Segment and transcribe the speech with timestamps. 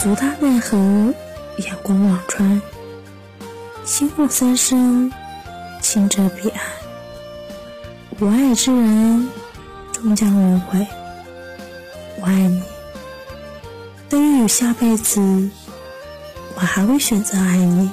[0.00, 0.78] 足踏奈何
[1.58, 2.62] 阳光望穿
[3.84, 5.12] 心若三生
[5.82, 6.62] 清澈彼岸。
[8.18, 9.28] 我爱之人
[9.92, 10.86] 终将轮回
[12.18, 12.62] 我爱你。
[14.08, 15.20] 但愿有下辈子
[16.54, 17.90] 我还会选择爱你。